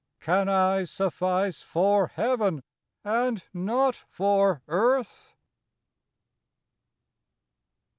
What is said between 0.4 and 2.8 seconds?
I suffice for Heaven,